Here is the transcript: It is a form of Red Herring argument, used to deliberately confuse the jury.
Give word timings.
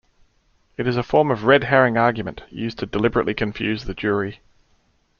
It 0.77 0.87
is 0.87 0.97
a 0.97 1.03
form 1.03 1.29
of 1.29 1.43
Red 1.43 1.65
Herring 1.65 1.95
argument, 1.95 2.41
used 2.49 2.79
to 2.79 2.87
deliberately 2.87 3.35
confuse 3.35 3.85
the 3.85 3.93
jury. 3.93 4.39